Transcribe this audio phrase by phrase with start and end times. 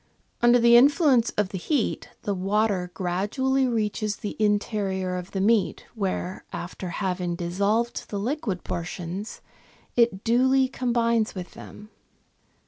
[0.41, 5.85] Under the influence of the heat, the water gradually reaches the interior of the meat,
[5.93, 9.41] where, after having dissolved the liquid portions,
[9.95, 11.91] it duly com bines with them.